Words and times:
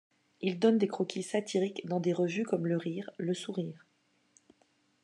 Il 0.41 0.57
donne 0.57 0.79
des 0.79 0.87
croquis 0.87 1.21
satiriques 1.21 1.87
dans 1.87 1.99
des 1.99 2.11
revues 2.11 2.43
comme 2.43 2.65
Le 2.65 2.75
Rire, 2.75 3.11
Le 3.19 3.35
Sourire. 3.35 3.85